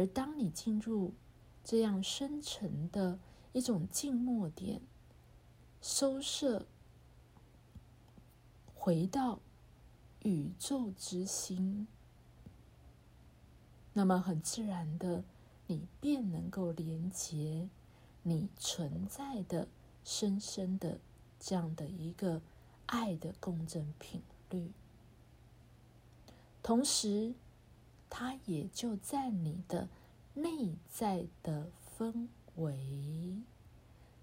[0.00, 1.12] 而当你进入
[1.62, 3.18] 这样深沉的
[3.52, 4.80] 一种静默点，
[5.82, 6.64] 收摄，
[8.74, 9.40] 回到
[10.22, 11.86] 宇宙之心，
[13.92, 15.22] 那么很自然的，
[15.66, 17.68] 你便能够连接
[18.22, 19.68] 你存在的
[20.02, 20.98] 深深的
[21.38, 22.40] 这样的一个
[22.86, 24.70] 爱的共振频率，
[26.62, 27.34] 同时，
[28.10, 29.88] 它也就在你的
[30.34, 33.38] 内在的氛围。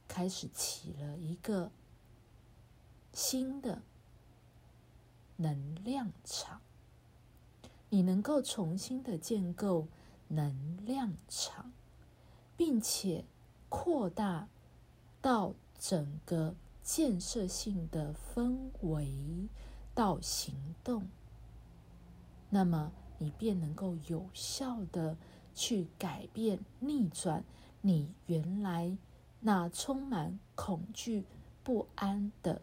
[0.07, 1.71] 开始起了一个
[3.13, 3.81] 新的
[5.35, 6.61] 能量场，
[7.89, 9.87] 你能够重新的建构
[10.29, 11.73] 能量场，
[12.55, 13.25] 并且
[13.69, 14.47] 扩大
[15.21, 19.49] 到整个建设性的氛围
[19.93, 21.09] 到行动，
[22.49, 25.17] 那么你便能够有效的
[25.53, 27.43] 去改变、逆转
[27.81, 28.97] 你原来。
[29.39, 31.23] 那充满恐惧、
[31.63, 32.61] 不安的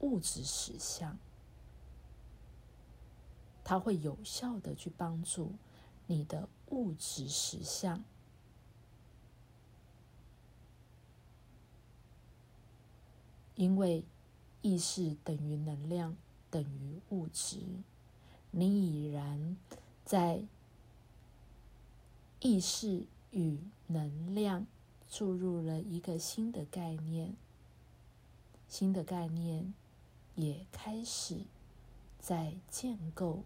[0.00, 1.18] 物质实相，
[3.64, 5.52] 它会有效的去帮助
[6.06, 8.04] 你的物质实相，
[13.54, 14.04] 因为
[14.60, 16.14] 意识等于能量
[16.50, 17.58] 等于物质，
[18.50, 19.56] 你已然
[20.04, 20.44] 在
[22.40, 24.66] 意识与能量。
[25.14, 27.36] 注入了一个新的概念，
[28.66, 29.74] 新的概念
[30.36, 31.42] 也开始
[32.18, 33.42] 在建构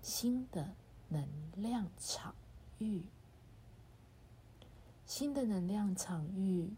[0.00, 0.74] 新的
[1.08, 2.36] 能量场
[2.78, 3.02] 域。
[5.04, 6.70] 新的能量场域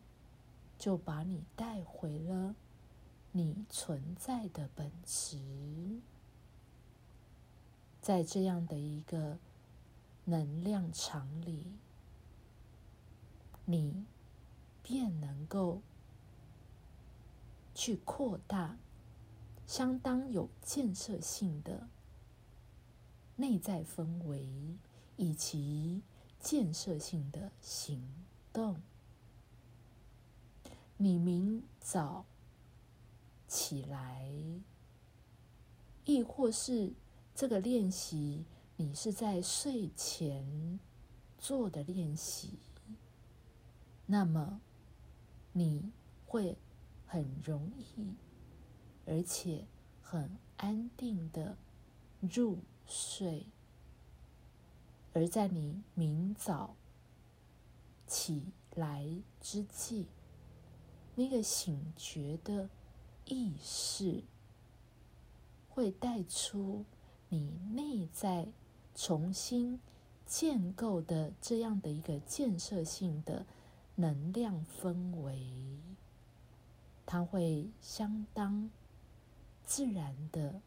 [0.78, 2.54] 就把你带回了
[3.32, 5.36] 你存在的本质，
[8.00, 9.38] 在这样的一个
[10.24, 11.64] 能量场里，
[13.64, 14.04] 你。
[14.82, 15.82] 便能够
[17.76, 18.76] 去扩大
[19.68, 21.86] 相当有建设性的
[23.36, 24.48] 内在氛围，
[25.16, 26.02] 以及
[26.40, 28.02] 建设性的行
[28.52, 28.80] 动。
[30.96, 32.24] 你明早
[33.46, 34.28] 起来，
[36.04, 36.94] 亦或是
[37.40, 38.44] 这个练习，
[38.76, 40.78] 你是在睡前
[41.38, 42.58] 做的练习，
[44.04, 44.60] 那么。
[45.52, 45.90] 你
[46.26, 46.58] 会
[47.06, 48.14] 很容易，
[49.06, 49.64] 而且
[50.02, 51.56] 很安定的
[52.20, 53.46] 入睡，
[55.14, 56.76] 而在你明早
[58.06, 59.08] 起来
[59.40, 60.08] 之际，
[61.14, 62.68] 那个醒觉的
[63.24, 64.24] 意识
[65.70, 66.84] 会带出
[67.30, 68.46] 你内在
[68.94, 69.80] 重新
[70.26, 73.46] 建构的这样的一个建设性的。
[73.96, 75.78] 能量氛围，
[77.04, 78.70] 它会相当
[79.62, 80.62] 自然的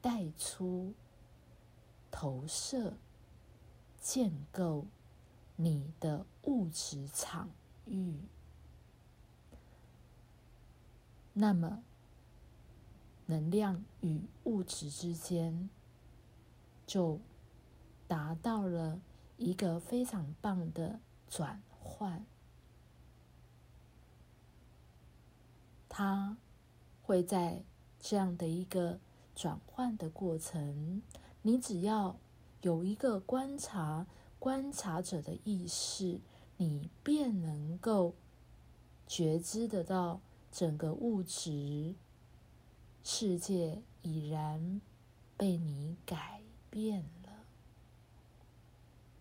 [0.00, 0.94] 带出
[2.10, 2.94] 投射、
[4.00, 4.86] 建构
[5.54, 7.50] 你的物质场
[7.86, 8.16] 域。
[11.34, 11.84] 那么，
[13.28, 15.70] 能量与物质之间
[16.86, 17.20] 就
[18.06, 19.00] 达到了
[19.36, 21.00] 一个非常棒的
[21.30, 21.62] 转。
[21.90, 22.26] 换，
[25.88, 26.36] 它
[27.02, 27.64] 会在
[27.98, 29.00] 这样的一个
[29.34, 31.02] 转换的过程，
[31.42, 32.18] 你只要
[32.60, 34.06] 有一个观察
[34.38, 36.20] 观察者的意识，
[36.58, 38.14] 你便能够
[39.06, 40.20] 觉知得到
[40.52, 41.94] 整个物质
[43.10, 44.82] 世界已然
[45.34, 47.46] 被你改变了。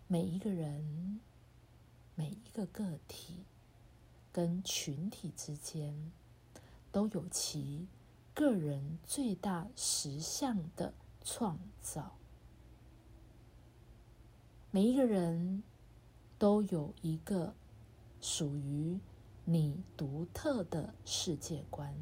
[0.07, 1.21] 每一个人。
[2.13, 3.45] 每一个个体
[4.31, 6.11] 跟群体之间，
[6.91, 7.87] 都有其
[8.33, 10.93] 个人最大实相的
[11.23, 12.17] 创造。
[14.71, 15.61] 每一个人
[16.39, 17.53] 都有一个
[18.19, 18.99] 属于
[19.45, 21.95] 你独特的世界观，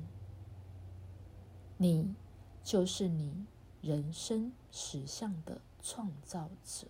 [1.78, 2.16] 你
[2.64, 3.46] 就是你
[3.82, 6.88] 人生实相的创造者。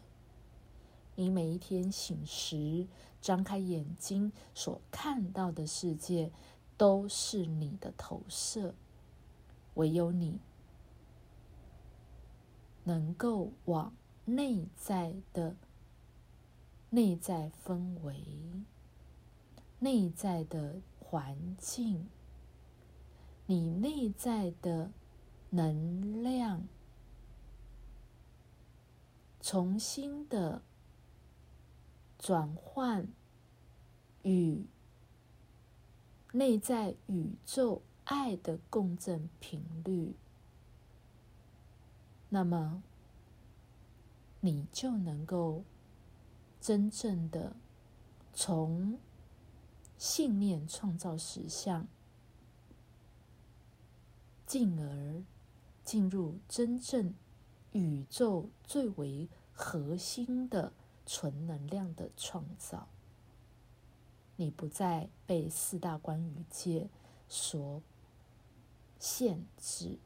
[1.15, 2.87] 你每一天醒时，
[3.21, 6.31] 张开眼睛所看到的世界，
[6.77, 8.75] 都是你的投射。
[9.75, 10.39] 唯有你
[12.83, 13.93] 能够往
[14.25, 15.55] 内在的
[16.89, 18.23] 内在氛围、
[19.79, 22.07] 内在的环境、
[23.45, 24.91] 你内在的
[25.49, 26.67] 能量，
[29.41, 30.61] 重新的。
[32.17, 33.07] 转换
[34.23, 34.65] 与
[36.31, 40.15] 内在宇宙爱的共振频率，
[42.29, 42.81] 那么
[44.39, 45.63] 你就能够
[46.59, 47.55] 真正的
[48.33, 48.97] 从
[49.99, 51.85] 信念创造实相，
[54.45, 55.23] 进而
[55.83, 57.13] 进入真正
[57.71, 60.71] 宇宙最为核心的
[61.05, 62.87] 纯能量的创造。
[64.37, 66.89] 你不再被四大关语界
[67.29, 67.81] 所
[68.99, 69.97] 限制，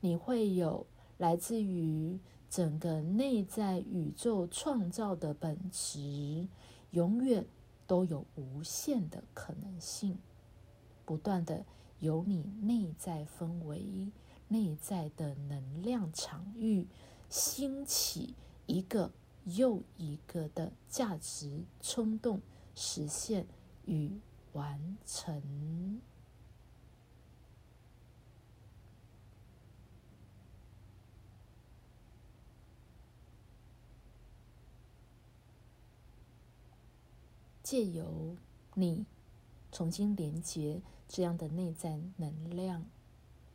[0.00, 0.86] 你会有
[1.16, 2.18] 来自于
[2.50, 6.46] 整个内在宇宙创造的本质，
[6.90, 7.46] 永远
[7.86, 10.18] 都有无限的可能性，
[11.04, 11.64] 不断的
[12.00, 14.10] 由你内在氛围、
[14.48, 16.86] 内在的能量场域
[17.28, 18.34] 兴起
[18.66, 19.12] 一个
[19.44, 22.40] 又一个的价值冲动。
[22.78, 23.46] 实现
[23.86, 24.20] 与
[24.52, 26.02] 完成，
[37.62, 38.36] 借由
[38.74, 39.06] 你
[39.76, 42.86] 重新连接这样的内在能量，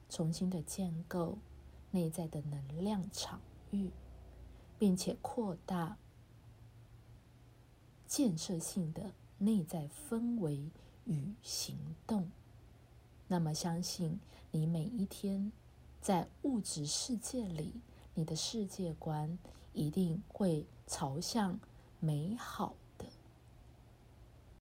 [0.07, 1.39] 重新的建构
[1.89, 3.41] 内在的能量场
[3.71, 3.89] 域，
[4.77, 5.97] 并且扩大。
[8.06, 10.69] 建设性的内在氛围
[11.06, 12.29] 与行动，
[13.27, 14.19] 那么相信
[14.51, 15.51] 你每一天
[16.01, 17.81] 在物质世界里，
[18.13, 19.39] 你的世界观
[19.74, 21.59] 一定会朝向
[22.00, 22.75] 美好